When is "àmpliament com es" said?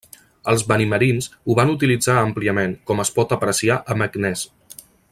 2.23-3.15